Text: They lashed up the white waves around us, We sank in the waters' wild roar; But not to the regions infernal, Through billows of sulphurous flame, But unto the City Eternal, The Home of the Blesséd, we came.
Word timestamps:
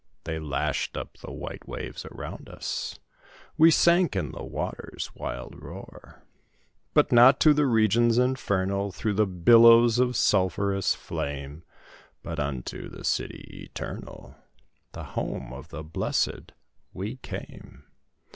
They 0.23 0.39
lashed 0.39 0.97
up 0.97 1.17
the 1.17 1.29
white 1.31 1.67
waves 1.67 2.07
around 2.07 2.49
us, 2.49 2.97
We 3.55 3.69
sank 3.69 4.15
in 4.15 4.31
the 4.31 4.43
waters' 4.43 5.11
wild 5.13 5.61
roar; 5.61 6.23
But 6.95 7.11
not 7.11 7.39
to 7.41 7.53
the 7.53 7.67
regions 7.67 8.17
infernal, 8.17 8.91
Through 8.91 9.23
billows 9.27 9.99
of 9.99 10.15
sulphurous 10.15 10.95
flame, 10.95 11.61
But 12.23 12.39
unto 12.39 12.89
the 12.89 13.03
City 13.03 13.61
Eternal, 13.71 14.35
The 14.93 15.03
Home 15.03 15.53
of 15.53 15.67
the 15.69 15.83
Blesséd, 15.83 16.49
we 16.95 17.17
came. 17.17 17.83